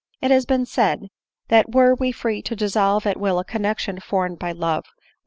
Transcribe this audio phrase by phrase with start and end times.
[0.19, 1.09] It has been said,
[1.49, 5.03] that were we free to dissolve at will a connexion formed by love, we.